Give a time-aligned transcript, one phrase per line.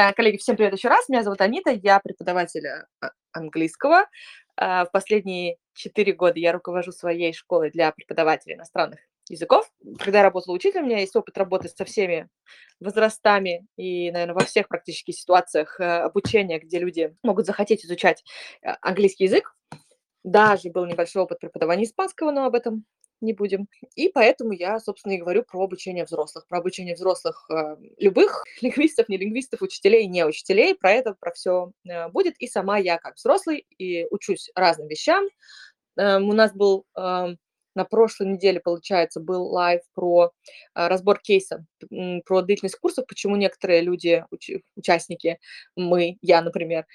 [0.00, 1.10] Да, коллеги, всем привет еще раз.
[1.10, 2.84] Меня зовут Анита, я преподаватель э,
[3.32, 4.06] английского.
[4.56, 9.70] А, в последние четыре года я руковожу своей школой для преподавателей иностранных языков.
[9.98, 12.30] Когда я работала учителем, у меня есть опыт работы со всеми
[12.80, 18.24] возрастами и, наверное, во всех практически ситуациях э, обучения, где люди могут захотеть изучать
[18.62, 19.54] э, английский язык.
[20.24, 22.86] Даже был небольшой опыт преподавания испанского, но об этом
[23.20, 23.68] не будем.
[23.94, 29.08] И поэтому я, собственно, и говорю про обучение взрослых, про обучение взрослых э, любых лингвистов,
[29.08, 30.74] не лингвистов, учителей, не учителей.
[30.74, 32.36] Про это, про все э, будет.
[32.38, 35.24] И сама я как взрослый и учусь разным вещам.
[35.96, 37.34] Э, у нас был э,
[37.74, 40.32] на прошлой неделе, получается, был лайв про
[40.74, 41.64] а, разбор кейса,
[42.26, 45.38] про длительность курсов, почему некоторые люди, уч, участники,
[45.76, 46.86] мы, я, например,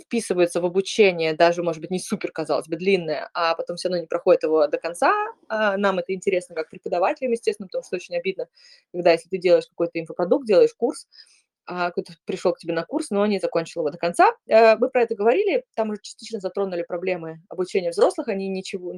[0.00, 4.00] вписываются в обучение, даже, может быть, не супер, казалось бы, длинное, а потом все равно
[4.02, 5.12] не проходит его до конца.
[5.48, 8.48] А, нам это интересно как преподавателям, естественно, потому что очень обидно,
[8.92, 13.10] когда если ты делаешь какой-то инфопродукт, делаешь курс, а, кто-то пришел к тебе на курс,
[13.10, 14.32] но не закончил его до конца.
[14.48, 18.94] Э, мы про это говорили, там уже частично затронули проблемы обучения взрослых, они ничего,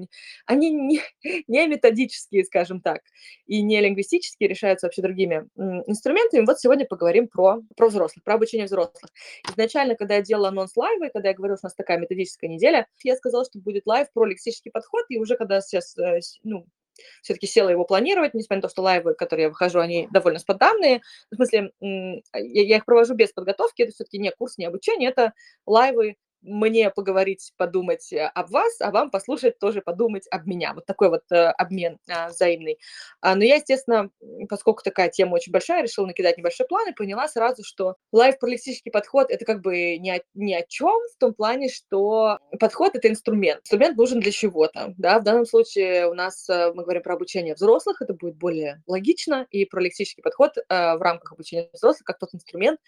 [0.47, 1.00] они не,
[1.47, 3.00] не методические, скажем так,
[3.47, 5.48] и не лингвистические, решаются вообще другими
[5.86, 6.47] инструментами.
[6.47, 9.10] Вот сегодня поговорим про, про взрослых, про обучение взрослых.
[9.50, 12.50] Изначально, когда я делала анонс лайва, и когда я говорила, что у нас такая методическая
[12.50, 16.66] неделя, я сказала, что будет лайв про лексический подход, и уже когда сейчас, э, ну,
[17.23, 21.03] все-таки села его планировать, несмотря на то, что лайвы, которые я выхожу, они довольно спонтанные.
[21.31, 25.33] В смысле, я, я их провожу без подготовки, это все-таки не курс, не обучение, это
[25.67, 30.75] лайвы мне поговорить, подумать э, об вас, а вам послушать тоже подумать об меня.
[30.75, 32.78] Вот такой вот э, обмен э, взаимный.
[33.20, 34.11] А, но я, естественно,
[34.48, 39.28] поскольку такая тема очень большая, решила накидать небольшой план и поняла сразу, что лайф-пролексический подход–
[39.31, 43.61] это как бы ни о, ни о чем в том плане, что подход– это инструмент.
[43.62, 44.95] Инструмент нужен для чего-то.
[44.98, 45.19] Да?
[45.19, 49.47] В данном случае у нас э, мы говорим про обучение взрослых, это будет более логично,
[49.50, 52.78] и про лексический подход в рамках обучения взрослых как тот инструмент,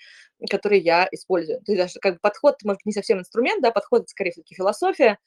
[0.50, 1.60] который я использую.
[1.62, 4.54] То есть даже как бы подход, может не совсем инструмент, инструмент, да, подходит скорее все-таки
[4.54, 5.18] философия,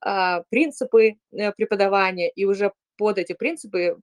[0.00, 3.96] а, принципы э, преподавания, и уже под эти принципы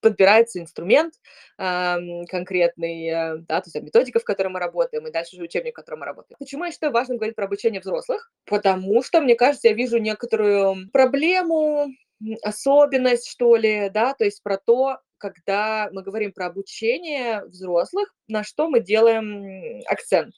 [0.00, 1.14] подбирается инструмент
[1.56, 5.76] конкретный, э, да, то есть методика, в которой мы работаем, и дальше уже учебник, в
[5.76, 6.36] котором мы работаем.
[6.38, 8.30] Почему я считаю важным говорить про обучение взрослых?
[8.44, 11.86] Потому что, мне кажется, я вижу некоторую проблему,
[12.42, 18.44] особенность, что ли, да, то есть про то, когда мы говорим про обучение взрослых, на
[18.44, 20.34] что мы делаем акцент.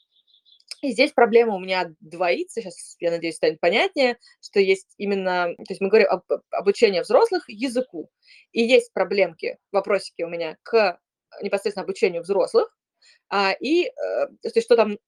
[0.83, 5.71] И здесь проблема у меня двоится, сейчас, я надеюсь, станет понятнее, что есть именно, то
[5.71, 8.11] есть мы говорим об обучении взрослых языку,
[8.53, 10.99] и есть проблемки, вопросики у меня к
[11.43, 12.69] непосредственно обучению взрослых,
[13.29, 14.99] а, и э, то есть что там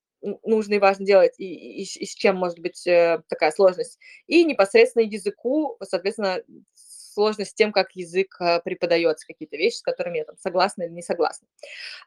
[0.45, 4.45] нужно и важно делать, и, и, и с чем может быть э, такая сложность, и
[4.45, 6.43] непосредственно языку, соответственно,
[6.75, 10.93] сложность с тем, как язык э, преподается, какие-то вещи, с которыми я там согласна или
[10.93, 11.47] не согласна.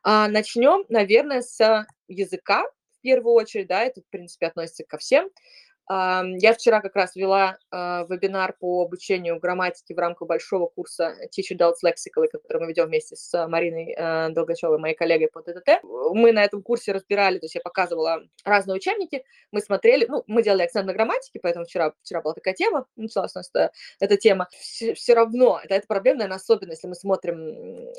[0.03, 2.65] А, начнем, наверное, с языка,
[3.03, 5.29] первую очередь, да, это, в принципе, относится ко всем.
[5.89, 11.53] Я вчера как раз вела а, вебинар по обучению грамматики в рамках большого курса Teach
[11.53, 15.83] Adults Lexical, который мы ведем вместе с Мариной а, Долгачевой, моей коллегой по ТТТ.
[15.83, 20.41] Мы на этом курсе разбирали, то есть я показывала разные учебники, мы смотрели, ну, мы
[20.41, 24.15] делали акцент на грамматике, поэтому вчера, вчера была такая тема, началась у нас эта, эта
[24.15, 24.47] тема.
[24.51, 27.91] Все, все равно, это, это проблема, наверное, особенно, если мы смотрим...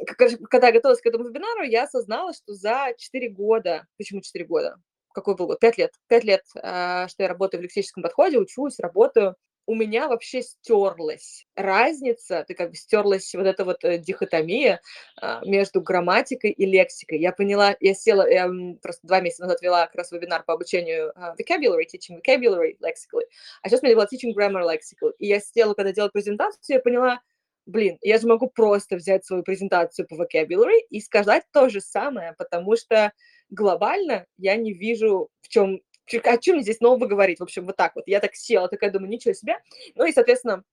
[0.49, 4.79] Когда я готовилась к этому вебинару, я осознала, что за 4 года, почему 4 года?
[5.15, 5.61] Какой был год?
[5.61, 5.93] Пять лет.
[6.09, 9.37] Пять лет, а, что я работаю в лексическом подходе, учусь, работаю.
[9.67, 14.83] У меня вообще стерлась разница, ты как бы стерлась вот эта вот э, дихотомия
[15.17, 17.19] а, между грамматикой и лексикой.
[17.19, 18.51] Я поняла, я села, я
[18.83, 23.25] просто два месяца назад вела как раз вебинар по обучению uh, vocabulary, teaching vocabulary lexically,
[23.63, 25.13] а сейчас у меня была teaching grammar lexical.
[25.19, 27.23] И я села, когда делала презентацию, я поняла,
[27.65, 32.35] блин, я же могу просто взять свою презентацию по vocabulary и сказать то же самое,
[32.37, 33.13] потому что
[33.55, 35.81] глобально я не вижу, в чем,
[36.25, 37.41] о чем здесь нового говорить.
[37.41, 38.05] В общем, вот так вот.
[38.07, 39.59] Я так села, такая думаю, ничего себе.
[39.95, 40.65] Ну и, соответственно,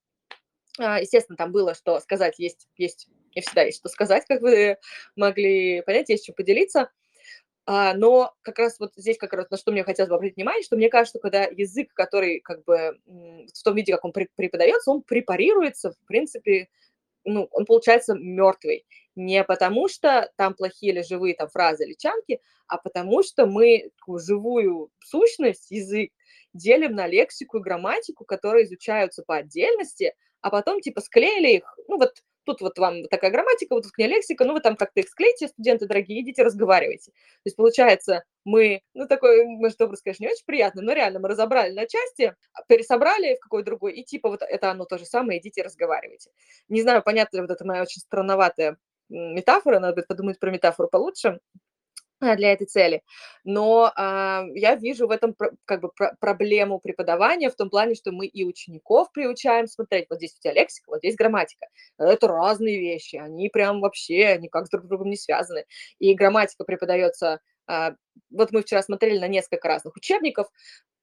[0.79, 4.77] а, естественно, там было, что сказать, есть, есть, не всегда есть что сказать, как вы
[5.15, 6.89] могли понять, есть что поделиться.
[7.65, 10.63] А, но как раз вот здесь как раз на что мне хотелось бы обратить внимание,
[10.63, 15.03] что мне кажется, когда язык, который как бы в том виде, как он преподается, он
[15.03, 16.69] препарируется, в принципе,
[17.25, 18.85] ну, он получается мертвый.
[19.15, 23.91] Не потому, что там плохие или живые там фразы или чанки, а потому что мы
[24.07, 26.11] живую сущность, язык,
[26.53, 31.97] делим на лексику и грамматику, которые изучаются по отдельности, а потом типа склеили их, ну
[31.97, 35.01] вот тут вот вам такая грамматика, вот тут к ней лексика, ну вы там как-то
[35.01, 37.11] их склейте, студенты дорогие, идите разговаривайте.
[37.11, 41.29] То есть получается, мы, ну такой, может, образ, конечно, не очень приятный, но реально мы
[41.29, 42.35] разобрали на части,
[42.67, 46.31] пересобрали в какой другой, и типа вот это оно то же самое, идите разговаривайте.
[46.69, 48.77] Не знаю, понятно ли вот эта моя очень странноватая
[49.09, 51.39] метафора, надо будет подумать про метафору получше.
[52.21, 53.01] Для этой цели.
[53.43, 55.35] Но а, я вижу в этом
[55.65, 55.89] как бы
[56.19, 60.53] проблему преподавания в том плане, что мы и учеников приучаем смотреть, вот здесь у тебя
[60.53, 61.67] лексика, вот здесь грамматика.
[61.97, 65.65] Это разные вещи, они прям вообще никак друг с другом не связаны.
[65.99, 67.93] И грамматика преподается а,
[68.29, 70.47] вот мы вчера смотрели на несколько разных учебников,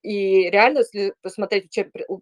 [0.02, 1.76] и реально, если посмотреть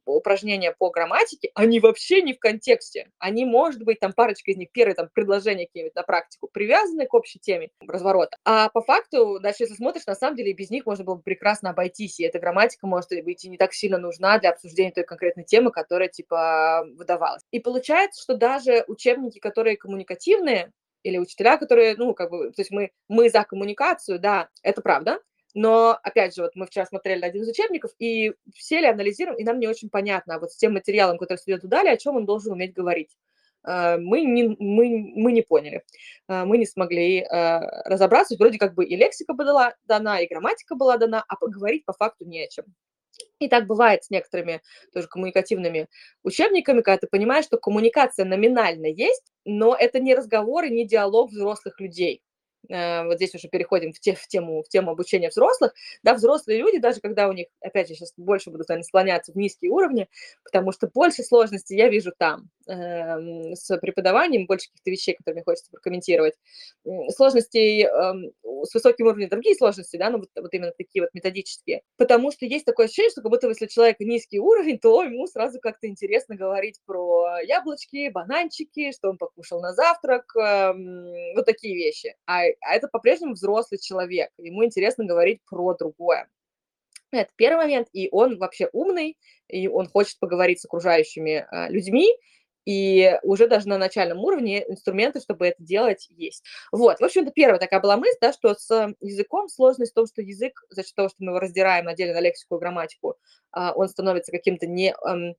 [0.07, 3.11] упражнения по грамматике, они вообще не в контексте.
[3.19, 7.15] Они, может быть, там парочка из них, первые там предложения какие-нибудь на практику, привязаны к
[7.15, 8.37] общей теме разворота.
[8.45, 11.71] А по факту, дальше, если смотришь, на самом деле, без них можно было бы прекрасно
[11.71, 15.45] обойтись, и эта грамматика может быть и не так сильно нужна для обсуждения той конкретной
[15.45, 17.43] темы, которая, типа, выдавалась.
[17.51, 20.73] И получается, что даже учебники, которые коммуникативные,
[21.07, 25.21] или учителя, которые, ну, как бы, то есть мы, мы за коммуникацию, да, это правда,
[25.57, 29.59] но, опять же, вот мы вчера смотрели один из учебников, и сели, анализируем, и нам
[29.59, 32.53] не очень понятно, а вот с тем материалом, который студенту дали, о чем он должен
[32.53, 33.17] уметь говорить.
[33.67, 35.83] Э, мы не, мы, мы не поняли,
[36.29, 38.37] э, мы не смогли э, разобраться.
[38.39, 42.27] Вроде как бы и лексика была дана, и грамматика была дана, а поговорить по факту
[42.27, 42.67] не о чем.
[43.39, 44.61] И так бывает с некоторыми
[44.93, 45.89] тоже коммуникативными
[46.23, 51.31] учебниками, когда ты понимаешь, что коммуникация номинально есть, но это не разговор и не диалог
[51.31, 52.21] взрослых людей.
[52.69, 56.59] Э, вот здесь уже переходим в, те, в, тему, в тему обучения взрослых, да, взрослые
[56.59, 60.09] люди, даже когда у них, опять же, сейчас больше будут, наверное, склоняться в низкие уровни,
[60.45, 65.45] потому что больше сложностей я вижу там э, с преподаванием, больше каких-то вещей, которые мне
[65.45, 66.35] хочется прокомментировать.
[67.09, 68.31] Сложностей э,
[68.65, 72.47] с высоким уровнем, другие сложности, да, ну вот, вот именно такие вот методические, потому что
[72.47, 76.37] есть такое ощущение, что как будто если человек низкий уровень, то ему сразу как-то интересно
[76.37, 80.73] говорить про яблочки, бананчики, что он покушал на завтрак, э,
[81.35, 82.15] вот такие вещи.
[82.27, 86.29] А а это по-прежнему взрослый человек, ему интересно говорить про другое.
[87.13, 89.17] Это первый момент, и он вообще умный,
[89.49, 92.09] и он хочет поговорить с окружающими э, людьми,
[92.67, 96.45] и уже даже на начальном уровне инструменты, чтобы это делать, есть.
[96.73, 100.21] Вот, в общем-то, первая такая была мысль, да, что с языком сложность в том, что
[100.21, 103.17] язык, за счет того, что мы его раздираем отдельно на лексику и грамматику,
[103.53, 104.95] а, он становится каким-то не...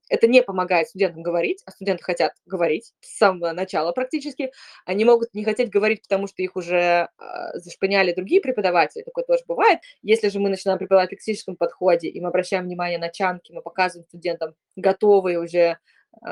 [0.10, 4.52] Это не помогает студентам говорить, а студенты хотят говорить с самого начала практически.
[4.86, 9.44] Они могут не хотеть говорить, потому что их уже а, зашпыняли другие преподаватели, такое тоже
[9.46, 9.80] бывает.
[10.02, 13.62] Если же мы начинаем преподавать в лексическом подходе, и мы обращаем внимание на чанки, мы
[13.62, 15.78] показываем студентам готовые уже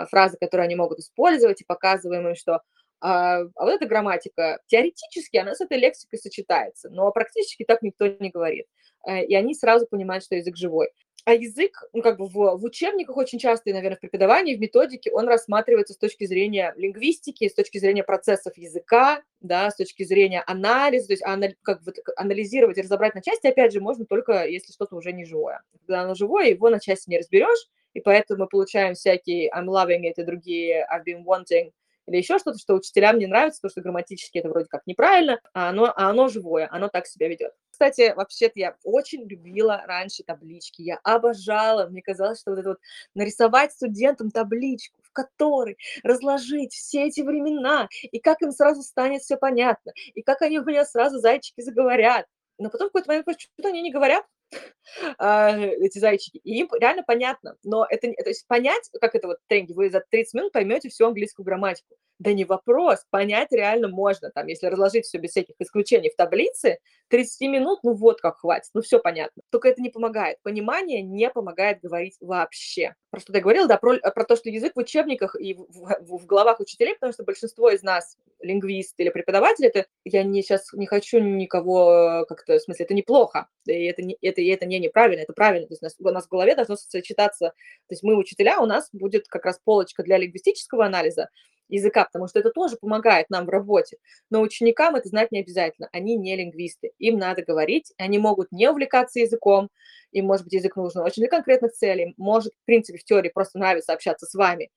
[0.10, 2.62] фразы, которые они могут использовать, и показываем им, что
[3.02, 8.08] а, а вот эта грамматика, теоретически она с этой лексикой сочетается, но практически так никто
[8.08, 8.66] не говорит.
[9.08, 10.90] Э, и они сразу понимают, что язык живой.
[11.26, 14.60] А язык, ну, как бы в, в учебниках очень часто, и, наверное, в преподавании, в
[14.60, 20.04] методике, он рассматривается с точки зрения лингвистики, с точки зрения процессов языка, да, с точки
[20.04, 24.06] зрения анализа, то есть анали, как бы анализировать и разобрать на части, опять же, можно
[24.06, 25.64] только, если что-то уже не живое.
[25.72, 30.04] Когда оно живое, его на части не разберешь, и поэтому мы получаем всякие I'm loving
[30.04, 31.72] it и другие I've been wanting
[32.08, 35.70] или еще что-то, что учителям не нравится, потому что грамматически это вроде как неправильно, а
[35.70, 37.54] оно, а оно живое, оно так себя ведет.
[37.72, 42.80] Кстати, вообще-то я очень любила раньше таблички, я обожала, мне казалось, что вот это вот
[43.16, 49.36] нарисовать студентам табличку, в которой разложить все эти времена, и как им сразу станет все
[49.36, 52.28] понятно, и как они у меня сразу зайчики заговорят.
[52.58, 54.24] Но потом в какой-то момент, что-то они не говорят,
[55.20, 56.38] эти зайчики.
[56.38, 57.56] И им реально понятно.
[57.64, 61.08] Но это, то есть понять, как это вот тренинги, вы за 30 минут поймете всю
[61.08, 61.96] английскую грамматику.
[62.18, 64.32] Да не вопрос, понять реально можно.
[64.32, 66.80] Там, если разложить все без всяких исключений в таблице,
[67.10, 69.42] 30 минут, ну вот как хватит, ну все понятно.
[69.52, 70.38] Только это не помогает.
[70.42, 72.96] Понимание не помогает говорить вообще.
[73.12, 76.20] Про что я говорила, да, про, про то, что язык в учебниках и в, в,
[76.20, 80.72] в головах учителей, потому что большинство из нас лингвист или преподаватель, это я не сейчас
[80.74, 84.80] не хочу никого как-то, в смысле, это неплохо, и это, не, это, и это не
[84.80, 88.04] неправильно, это правильно, то есть у нас, у нас в голове должно сочетаться, то есть
[88.04, 91.30] мы учителя, у нас будет как раз полочка для лингвистического анализа,
[91.68, 93.98] языка, потому что это тоже помогает нам в работе.
[94.30, 95.90] Но ученикам это знать не обязательно.
[95.92, 96.92] Они не лингвисты.
[97.00, 97.94] Им надо говорить.
[97.98, 99.70] Они могут не увлекаться языком.
[100.12, 102.14] Им, может быть, язык нужен очень для конкретных целей.
[102.18, 104.70] Может, в принципе, в теории просто нравится общаться с вами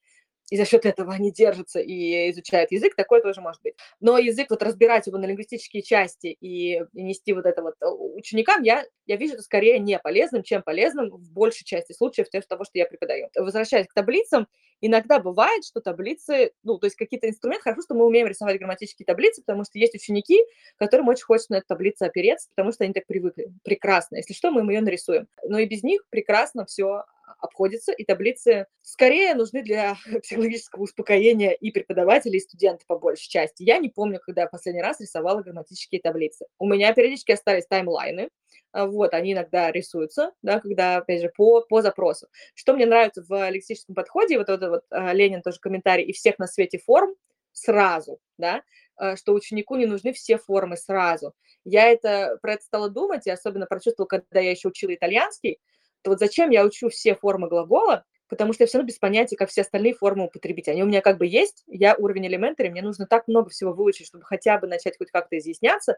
[0.50, 3.74] и за счет этого они держатся и изучают язык, такое тоже может быть.
[4.00, 7.86] Но язык, вот разбирать его на лингвистические части и, и нести вот это вот э,
[7.86, 12.64] ученикам, я, я вижу это скорее не полезным, чем полезным в большей части случаев того,
[12.64, 13.28] что я преподаю.
[13.36, 14.46] Возвращаясь к таблицам,
[14.80, 19.06] иногда бывает, что таблицы, ну, то есть какие-то инструменты, хорошо, что мы умеем рисовать грамматические
[19.06, 20.38] таблицы, потому что есть ученики,
[20.76, 23.52] которым очень хочется на эту таблицу опереться, потому что они так привыкли.
[23.64, 24.16] Прекрасно.
[24.16, 25.28] Если что, мы им ее нарисуем.
[25.44, 27.04] Но и без них прекрасно все
[27.38, 33.62] обходится, и таблицы скорее нужны для психологического успокоения и преподавателей, и студентов по большей части.
[33.62, 36.46] Я не помню, когда я последний раз рисовала грамматические таблицы.
[36.58, 38.30] У меня периодически остались таймлайны,
[38.72, 42.28] а, вот, они иногда рисуются, да, когда, опять же, по, по запросу.
[42.54, 46.38] Что мне нравится в лексическом подходе, вот этот вот а, Ленин тоже комментарий, и всех
[46.38, 47.14] на свете форм
[47.52, 48.62] сразу, да,
[49.00, 51.34] э, что ученику не нужны все формы сразу.
[51.64, 55.58] Я это, про это стала думать, и особенно прочувствовала, когда я еще учила итальянский,
[56.02, 59.36] то вот зачем я учу все формы глагола, потому что я все равно без понятия,
[59.36, 60.68] как все остальные формы употребить.
[60.68, 64.06] Они у меня как бы есть, я уровень элементарий, мне нужно так много всего выучить,
[64.06, 65.96] чтобы хотя бы начать хоть как-то изъясняться,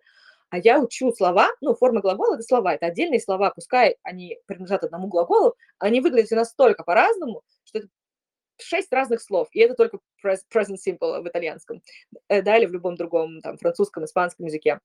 [0.50, 4.84] а я учу слова, ну, форма глагола– это слова, это отдельные слова, пускай они принадлежат
[4.84, 7.88] одному глаголу, они выглядят настолько по-разному, что это
[8.58, 11.82] шесть разных слов, и это только present simple в итальянском,
[12.28, 14.80] э, да, или в любом другом, там, французском, испанском языке.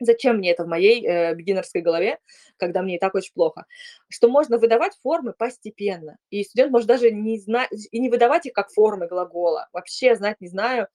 [0.00, 2.18] Зачем мне это в моей э, бегинерской голове,
[2.56, 3.66] когда мне и так очень плохо?
[4.08, 6.16] Что можно выдавать формы постепенно.
[6.30, 9.68] И студент может даже не знать, и не выдавать их как формы глагола.
[9.72, 10.88] Вообще знать не знаю.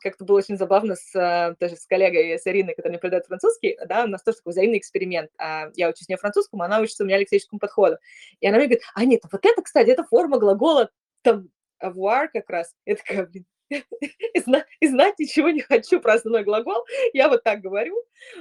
[0.00, 3.78] Как-то было очень забавно с, э, тоже с коллегой, с Ириной, которая мне преподает французский,
[3.86, 5.30] да, у нас тоже такой взаимный эксперимент.
[5.38, 7.96] А я учусь не французскому, она учится у меня лексическому подходу.
[8.40, 10.90] И она мне говорит, а нет, вот это, кстати, это форма глагола
[11.22, 11.48] там
[11.78, 12.74] avoir как раз.
[12.84, 13.46] Я такая, блин,
[14.34, 17.96] и, зна- и знать ничего не хочу про основной глагол, я вот так говорю,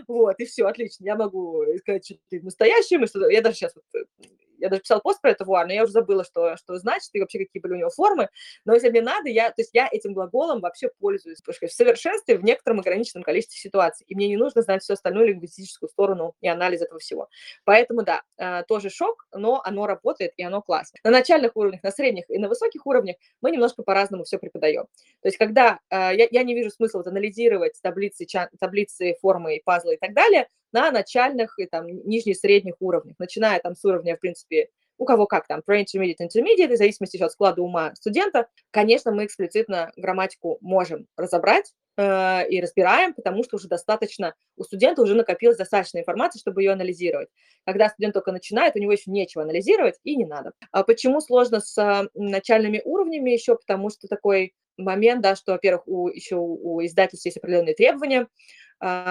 [0.08, 3.76] вот, и все, отлично, я могу сказать, что ты настоящий, и что я даже сейчас
[3.76, 4.06] вот э,
[4.60, 7.20] я даже писала пост про это вуар, но я уже забыла, что, что значит, и
[7.20, 8.30] вообще какие были у него формы.
[8.66, 12.44] Но если мне надо, я, то есть я этим глаголом вообще пользуюсь в совершенстве в
[12.44, 14.06] некотором ограниченном количестве ситуаций.
[14.08, 17.30] И мне не нужно знать всю остальную лингвистическую сторону и анализ этого всего.
[17.64, 21.00] Поэтому, да, э, тоже шок, но оно работает, и оно классно.
[21.04, 24.86] На начальных уровнях, на средних и на высоких уровнях мы немножко по-разному все преподаем.
[25.22, 28.26] То есть когда э, я, я не вижу смысла вот анализировать таблицы,
[28.60, 33.76] таблицы, формы, пазлы и так далее, на начальных и там нижних средних уровнях, начиная там
[33.76, 37.94] с уровня, в принципе, у кого как там, pre-intermediate, intermediate, в зависимости от склада ума
[37.96, 44.64] студента, конечно, мы эксплицитно грамматику можем разобрать э, и разбираем, потому что уже достаточно, у
[44.64, 47.30] студента уже накопилось достаточно информации, чтобы ее анализировать.
[47.66, 50.52] Когда студент только начинает, у него еще нечего анализировать и не надо.
[50.72, 53.56] А почему сложно с э, начальными уровнями еще?
[53.56, 58.28] Потому что такой момент, да, что, во-первых, у, еще у издательства есть определенные требования, а,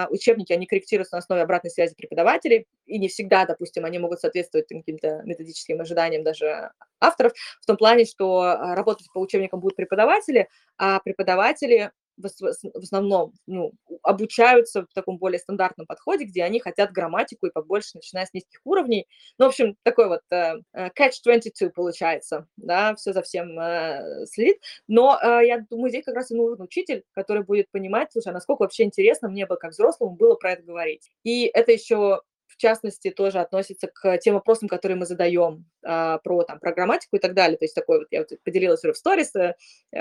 [0.09, 4.67] учебники, они корректируются на основе обратной связи преподавателей, и не всегда, допустим, они могут соответствовать
[4.67, 10.47] каким-то методическим ожиданиям даже авторов, в том плане, что а, работать по учебникам будут преподаватели,
[10.77, 17.47] а преподаватели в основном ну, обучаются в таком более стандартном подходе, где они хотят грамматику
[17.47, 19.07] и побольше, начиная с низких уровней.
[19.37, 24.57] Ну, в общем, такой вот uh, catch-22 получается, да, все за всем uh, следит.
[24.87, 28.33] Но uh, я думаю, здесь как раз и нужен учитель, который будет понимать, слушай, а
[28.33, 31.11] насколько вообще интересно мне бы как взрослому было про это говорить.
[31.23, 32.21] И это еще
[32.57, 37.19] в частности, тоже относится к тем вопросам, которые мы задаем а, про там, программатику и
[37.19, 37.57] так далее.
[37.57, 39.55] То есть такой вот, я вот поделилась уже в сторис, э,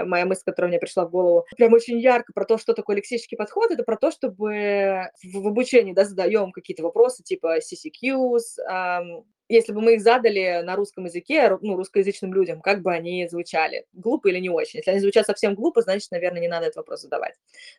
[0.05, 3.37] моя мысль, которая мне пришла в голову, прям очень ярко про то, что такое лексический
[3.37, 9.25] подход, это про то, чтобы в, в обучении, да, задаем какие-то вопросы типа CCQs, эм,
[9.49, 13.87] если бы мы их задали на русском языке, ну, русскоязычным людям, как бы они звучали?
[13.93, 14.79] Глупо или не очень?
[14.79, 17.35] Если они звучат совсем глупо, значит, наверное, не надо этот вопрос задавать,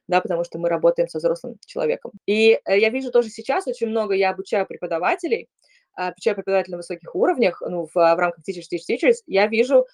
[0.08, 2.12] да, потому что мы работаем со взрослым человеком.
[2.28, 5.50] И э, я вижу тоже сейчас очень много, я обучаю преподавателей,
[5.94, 9.88] обучаю преподавателей на высоких уровнях, ну, в, в рамках Teachers Teach Teachers, я вижу,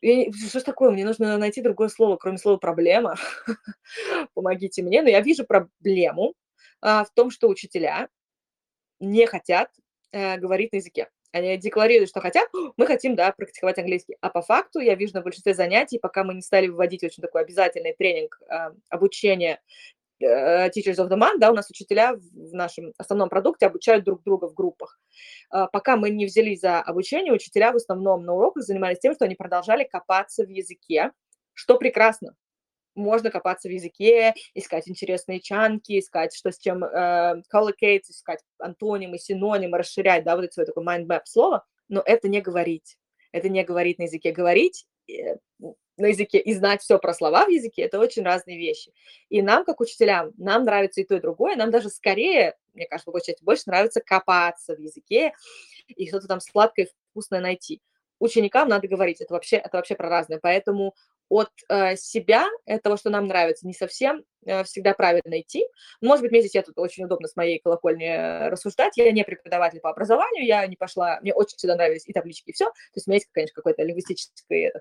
[0.00, 3.16] и, что ж такое, мне нужно найти другое слово, кроме слова «проблема»,
[4.34, 6.34] помогите мне, но я вижу проблему
[6.80, 8.08] а, в том, что учителя
[9.00, 9.68] не хотят
[10.14, 11.08] э, говорит на языке.
[11.32, 14.16] Они декларируют, что хотят, мы хотим, да, практиковать английский.
[14.20, 17.42] А по факту я вижу на большинстве занятий, пока мы не стали вводить очень такой
[17.42, 19.60] обязательный тренинг э, обучения
[20.20, 24.22] э, Teachers of the Month, да, у нас учителя в нашем основном продукте обучают друг
[24.22, 25.00] друга в группах.
[25.52, 29.24] Э, пока мы не взялись за обучение, учителя в основном на уроках занимались тем, что
[29.24, 31.10] они продолжали копаться в языке,
[31.54, 32.36] что прекрасно
[32.94, 39.18] можно копаться в языке, искать интересные чанки, искать, что с чем э, collocates, искать антонимы,
[39.18, 42.96] синонимы, расширять, да, вот это свое такое mind map слово, но это не говорить.
[43.32, 44.30] Это не говорить на языке.
[44.32, 45.36] Говорить э,
[45.96, 48.92] на языке и знать все про слова в языке– это очень разные вещи.
[49.28, 51.56] И нам, как учителям, нам нравится и то, и другое.
[51.56, 55.34] Нам даже скорее, мне кажется, в больше нравится копаться в языке
[55.88, 57.80] и что-то там сладкое и вкусное найти.
[58.18, 60.38] Ученикам надо говорить, это вообще, это вообще про разное.
[60.40, 60.94] Поэтому
[61.28, 65.64] от э, себя, этого, что нам нравится, не совсем э, всегда правильно идти.
[66.00, 68.96] Может быть, мне здесь я тут очень удобно с моей колокольни э, рассуждать.
[68.96, 72.52] Я не преподаватель по образованию, я не пошла, мне очень всегда нравились и таблички, и
[72.52, 72.66] все.
[72.66, 74.80] То есть у меня есть, конечно, какой-то лингвистический это,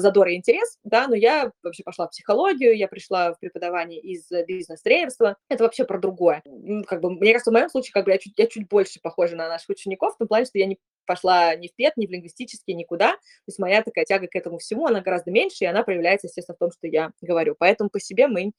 [0.00, 4.28] задор и интерес, да, но я вообще пошла в психологию, я пришла в преподавание из
[4.46, 5.36] бизнес-тренерства.
[5.48, 6.42] Это вообще про другое.
[6.86, 9.36] Как бы, мне кажется, в моем случае, как бы я чуть, я чуть больше похожа
[9.36, 12.10] на наших учеников, в том плане, что я не пошла ни в ПЕТ, ни в
[12.10, 13.12] лингвистический, никуда.
[13.12, 16.56] То есть моя такая тяга к этому всему, она гораздо меньше, и она проявляется, естественно,
[16.56, 17.56] в том, что я говорю.
[17.58, 18.52] Поэтому по себе мы,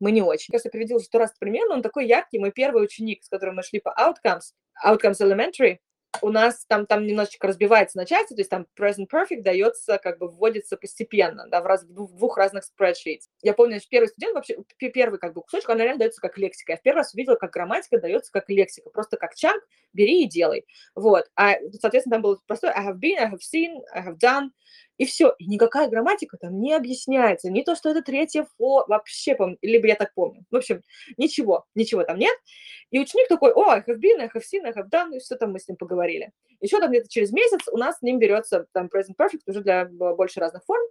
[0.00, 0.52] мы не очень.
[0.52, 2.38] Кажется, я приводила сто раз пример, но он такой яркий.
[2.38, 4.52] Мой первый ученик, с которым мы шли по Outcomes,
[4.84, 5.78] Outcomes Elementary,
[6.22, 10.18] у нас там, там немножечко разбивается на части, то есть там present perfect дается, как
[10.18, 13.24] бы вводится постепенно, да, в, раз, в двух разных spreadsheets.
[13.42, 16.72] Я помню, что первый студент вообще, первый как бы кусочек, она реально дается как лексика.
[16.72, 20.28] Я в первый раз увидела, как грамматика дается как лексика, просто как чанк, бери и
[20.28, 20.66] делай.
[20.94, 21.24] Вот.
[21.34, 24.50] А, соответственно, там было простое I have been, I have seen, I have done,
[24.98, 25.34] и все.
[25.38, 27.50] И никакая грамматика там не объясняется.
[27.50, 30.44] Не то, что это третье фо, вообще, помню, либо я так помню.
[30.50, 30.82] В общем,
[31.16, 32.36] ничего, ничего там нет.
[32.90, 35.36] И ученик такой, о, I have been, I have seen, I have done, и все
[35.36, 36.32] там мы с ним поговорили.
[36.60, 39.84] Еще там где-то через месяц у нас с ним берется там present perfect уже для
[39.86, 40.82] больше разных форм.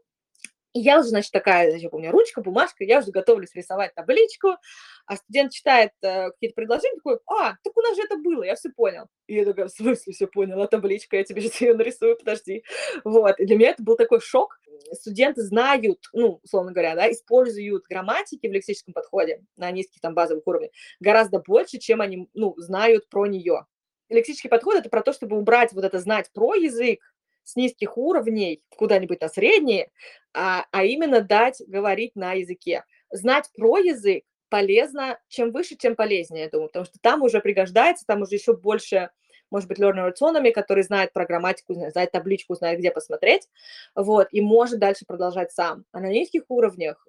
[0.76, 4.58] И я уже, значит, такая, я помню, ручка, бумажка, я уже готовлюсь рисовать табличку,
[5.06, 8.56] а студент читает э, какие-то предложения, такой, а, так у нас же это было, я
[8.56, 9.06] все понял.
[9.28, 12.66] И я такая, в смысле все понял, а табличка, я тебе сейчас ее нарисую, подожди.
[13.06, 14.60] Вот, и для меня это был такой шок.
[14.92, 20.46] Студенты знают, ну, условно говоря, да, используют грамматики в лексическом подходе на низких там базовых
[20.46, 23.66] уровнях гораздо больше, чем они, ну, знают про нее.
[24.10, 27.00] Лексический подход– это про то, чтобы убрать вот это знать про язык,
[27.46, 29.90] с низких уровней куда-нибудь на средние,
[30.34, 32.84] а, а именно дать говорить на языке.
[33.12, 38.06] Знать про язык полезно, чем выше, тем полезнее, я думаю, потому что там уже пригождается,
[38.06, 39.10] там уже еще больше,
[39.52, 43.48] может быть, learner autonomy, который знает про грамматику, знает табличку, знает, где посмотреть,
[43.96, 45.86] вот, и может дальше продолжать сам.
[45.92, 47.08] А на низких уровнях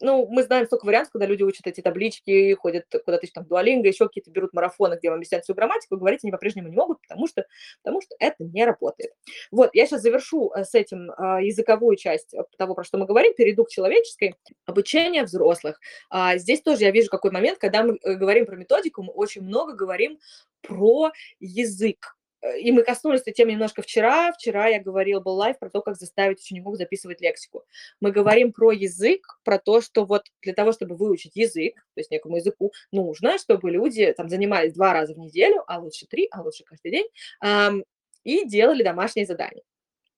[0.00, 3.88] ну, мы знаем столько вариантов, когда люди учат эти таблички, ходят куда-то там в дуалинго,
[3.88, 7.26] еще какие-то берут марафоны, где вам объясняют всю грамматику, говорить они по-прежнему не могут, потому
[7.26, 7.46] что,
[7.82, 9.12] потому что это не работает.
[9.50, 13.34] Вот, я сейчас завершу э, с этим а, языковую часть того, про что мы говорим,
[13.34, 14.34] перейду к человеческой.
[14.66, 15.80] Обучение взрослых.
[16.08, 19.42] А, здесь тоже я вижу какой момент, когда мы э, говорим про методику, мы очень
[19.42, 20.18] много говорим
[20.62, 22.19] про язык, Э,
[22.58, 24.32] и мы коснулись этой темы немножко вчера.
[24.32, 27.64] Вчера я говорила, был лайв про то, как заставить учеников записывать лексику.
[28.00, 32.10] Мы говорим про язык, про то, что вот для того, чтобы выучить язык, то есть
[32.10, 36.42] некому языку, нужно, чтобы люди там занимались два раза в неделю, а лучше три, а
[36.42, 37.06] лучше каждый день,
[37.42, 37.84] эм,
[38.24, 39.62] и делали домашние задания.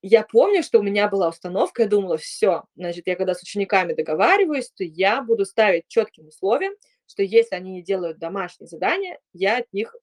[0.00, 3.93] Я помню, что у меня была установка, я думала, все, значит, я когда с учениками
[3.93, 6.75] договариваюсь, то я буду ставить четким условием,
[7.07, 9.95] что если они не делают домашние задания, я от них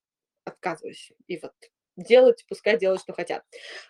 [0.46, 1.12] отказываюсь.
[1.28, 1.52] И вот
[2.04, 3.44] делать, пускай делают, что хотят.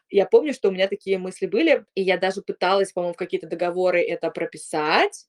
[0.10, 3.48] Я помню, что у меня такие мысли были, и я даже пыталась, по-моему, в какие-то
[3.48, 5.28] договоры это прописать,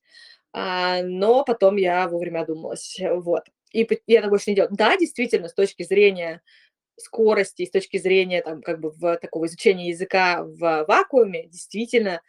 [0.52, 3.44] а, но потом я вовремя думалась, вот.
[3.72, 4.74] И я так больше не делаю.
[4.76, 6.42] Да, действительно, с точки зрения
[6.96, 12.22] скорости, с точки зрения там, как бы в такого изучения языка в вакууме, действительно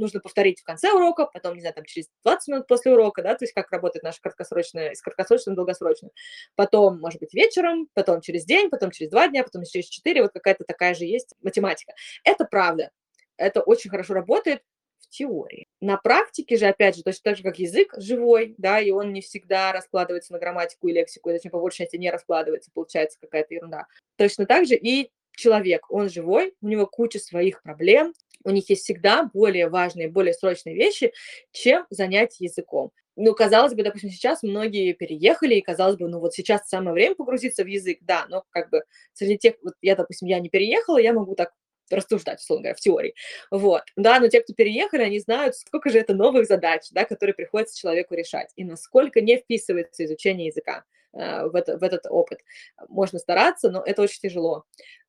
[0.00, 3.34] нужно повторить в конце урока, потом, не знаю, там через 20 минут после урока, да,
[3.34, 6.12] то есть как работает наша краткосрочная, из краткосрочной на долгосрочную.
[6.56, 10.32] Потом, может быть, вечером, потом через день, потом через два дня, потом через четыре, вот
[10.32, 11.92] какая-то такая же есть математика.
[12.24, 12.90] Это правда.
[13.36, 14.62] Это очень хорошо работает,
[15.10, 15.66] теории.
[15.80, 19.20] На практике же, опять же, точно так же, как язык живой, да, и он не
[19.20, 23.54] всегда раскладывается на грамматику и лексику, и точнее, по большей части не раскладывается, получается какая-то
[23.54, 23.86] ерунда.
[24.16, 28.82] Точно так же и человек, он живой, у него куча своих проблем, у них есть
[28.84, 31.12] всегда более важные, более срочные вещи,
[31.52, 32.90] чем занять языком.
[33.16, 37.14] Ну, казалось бы, допустим, сейчас многие переехали, и казалось бы, ну вот сейчас самое время
[37.16, 40.98] погрузиться в язык, да, но как бы среди тех, вот я, допустим, я не переехала,
[40.98, 41.52] я могу так
[41.90, 43.14] рассуждать, условно говоря, в теории.
[43.50, 47.34] Вот, да, но те, кто переехали, они знают, сколько же это новых задач, да, которые
[47.34, 52.40] приходится человеку решать, и насколько не вписывается изучение языка в, это, в этот опыт.
[52.88, 54.64] Можно стараться, но это очень тяжело.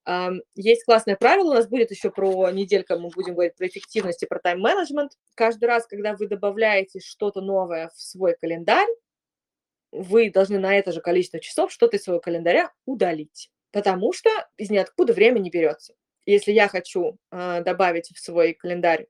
[0.07, 4.23] Э, есть классное правило, у нас будет еще про неделька, мы будем говорить про эффективность
[4.23, 5.11] и про тайм-менеджмент.
[5.35, 8.89] Каждый раз, когда вы добавляете что-то новое в свой календарь,
[9.91, 14.69] вы должны на это же количество часов что-то из своего календаря удалить, потому что из
[14.69, 15.93] ниоткуда время не берется
[16.25, 19.07] если я хочу э, добавить в свой календарь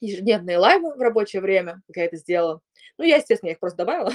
[0.00, 2.60] ежедневные лайвы в рабочее время, как я это сделала,
[2.98, 4.12] ну, я, естественно, я их просто добавила,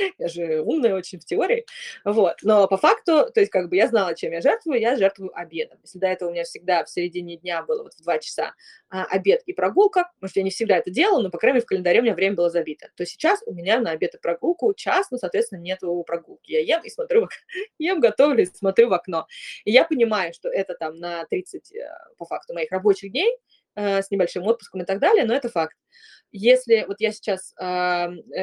[0.18, 1.66] я же умная очень в теории,
[2.04, 5.36] вот, но по факту, то есть как бы я знала, чем я жертвую, я жертвую
[5.38, 5.78] обедом.
[5.82, 8.54] Если до этого у меня всегда в середине дня было вот в 2 часа
[8.88, 11.68] а, обед и прогулка, может, я не всегда это делала, но, по крайней мере, в
[11.68, 15.10] календаре у меня время было забито, то сейчас у меня на обед и прогулку час,
[15.10, 16.52] но, соответственно, нету прогулки.
[16.52, 17.28] Я ем и смотрю,
[17.78, 19.26] ем, готовлю и смотрю в окно.
[19.64, 23.36] И я понимаю, что это там на 30, э, по факту, моих рабочих дней,
[23.74, 25.76] э, с небольшим отпуском и так далее, но это факт.
[26.32, 27.64] Если вот я сейчас э,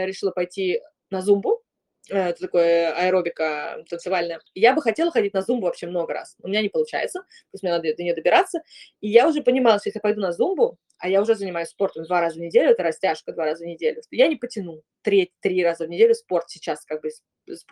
[0.06, 1.62] решила пойти на зумбу,
[2.10, 4.41] э, это такое аэробика танцевальная.
[4.54, 6.36] Я бы хотела ходить на зумбу вообще много раз.
[6.41, 8.62] У меня не получается, то есть мне надо до нее добираться.
[9.02, 12.04] И я уже понимала, что если я пойду на зумбу, а я уже занимаюсь спортом
[12.06, 15.63] два раза в неделю, это растяжка два раза в неделю, я не потяну три, три
[15.63, 17.65] раза в неделю спорт сейчас как бы с, с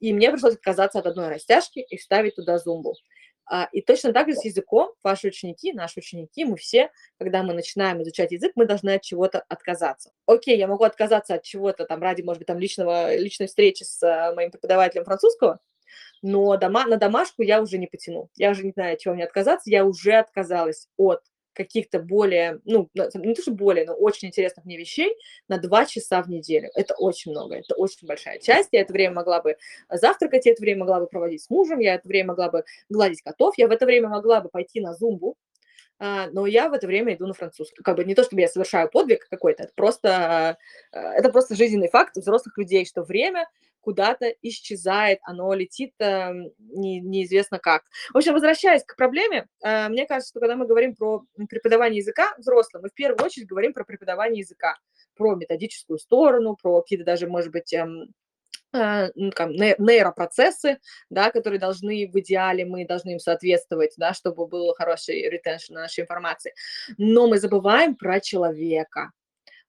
[0.00, 2.94] И мне пришлось отказаться от одной растяжки и вставить туда зумбу.
[3.44, 7.54] А, и точно так же с языком ваши ученики, наши ученики, мы все, когда мы
[7.54, 10.12] начинаем изучать язык, мы должны от чего-то отказаться.
[10.26, 14.02] Окей, я могу отказаться от чего-то там ради, может быть, там личного, личной встречи с
[14.02, 15.60] а, моим преподавателем французского,
[16.22, 18.30] но дома, на домашку я уже не потяну.
[18.36, 19.68] Я уже не знаю, от чего мне отказаться.
[19.68, 21.22] Я уже отказалась от
[21.52, 25.14] каких-то более, ну, не то, что более, но очень интересных мне вещей
[25.48, 26.70] на два часа в неделю.
[26.74, 28.70] Это очень много, это очень большая часть.
[28.72, 29.56] Я это время могла бы
[29.90, 33.22] завтракать, я это время могла бы проводить с мужем, я это время могла бы гладить
[33.22, 35.36] котов, я в это время могла бы пойти на зумбу,
[35.98, 37.82] а, но я в это время иду на французский.
[37.82, 40.58] Как бы не то, чтобы я совершаю подвиг какой-то, это просто,
[40.90, 43.46] а, это просто жизненный факт взрослых людей, что время
[43.82, 47.82] куда-то исчезает, оно летит э, не, неизвестно как.
[48.12, 52.32] В общем, возвращаясь к проблеме, э, мне кажется, что когда мы говорим про преподавание языка
[52.38, 54.78] взрослым, мы в первую очередь говорим про преподавание языка,
[55.16, 58.14] про методическую сторону, про какие-то даже, может быть, эм,
[58.72, 59.30] э, ну,
[59.78, 60.78] нейропроцессы,
[61.10, 66.02] да, которые должны в идеале, мы должны им соответствовать, да, чтобы был хороший ретеншн нашей
[66.02, 66.54] информации.
[66.98, 69.10] Но мы забываем про человека,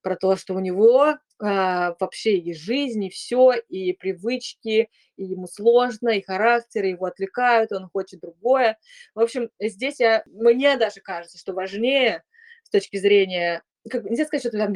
[0.04, 5.48] про то, что у него а, вообще и жизнь, и все, и привычки, и ему
[5.48, 8.78] сложно, и характер, его отвлекают, он хочет другое.
[9.16, 12.24] В общем, здесь я, мне даже кажется, что важнее
[12.64, 14.74] с точки зрения как, нельзя сказать, что это там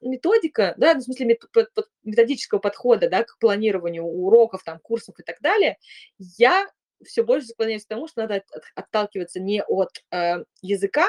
[0.00, 1.38] методика, да, ну, в смысле
[2.02, 5.78] методического подхода, да, к планированию уроков, там, курсов и так далее,
[6.18, 6.68] я
[7.04, 8.42] все больше склоняюсь к тому, что надо
[8.74, 11.06] отталкиваться не от э, языка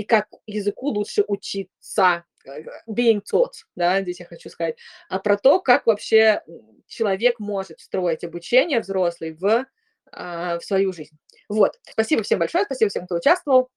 [0.00, 2.24] и как языку лучше учиться,
[2.88, 4.76] being taught, да, здесь я хочу сказать,
[5.10, 6.42] а про то, как вообще
[6.86, 9.66] человек может встроить обучение взрослый в,
[10.10, 11.18] а, в свою жизнь.
[11.50, 11.78] Вот.
[11.82, 13.68] Спасибо всем большое, спасибо всем, кто участвовал.